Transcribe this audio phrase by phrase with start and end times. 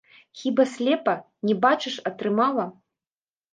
[0.43, 1.15] Хіба слепа,
[1.51, 2.69] не бачыш, атрымала.